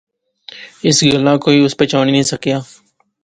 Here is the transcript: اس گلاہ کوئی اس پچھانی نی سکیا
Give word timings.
اس 0.87 0.97
گلاہ 1.11 1.37
کوئی 1.43 1.57
اس 1.63 1.73
پچھانی 1.79 2.11
نی 2.15 2.21
سکیا 2.31 2.57